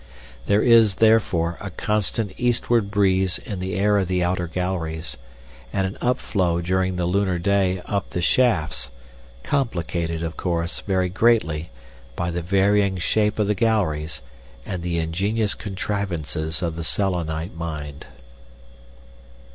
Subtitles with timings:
[0.47, 5.15] There is, therefore, a constant eastward breeze in the air of the outer galleries,
[5.71, 8.89] and an upflow during the lunar day up the shafts,
[9.43, 11.69] complicated, of course, very greatly
[12.15, 14.23] by the varying shape of the galleries,
[14.65, 18.07] and the ingenious contrivances of the Selenite mind....